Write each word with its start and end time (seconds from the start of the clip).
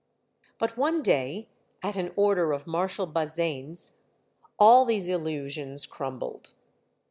But 0.57 0.77
one 0.77 1.03
day, 1.03 1.47
at 1.83 1.95
an 1.95 2.11
order 2.15 2.53
of 2.53 2.65
Marshal 2.65 3.05
Bazaine's, 3.05 3.93
all 4.57 4.83
these 4.83 5.05
illusions 5.05 5.85
crumbled. 5.85 6.53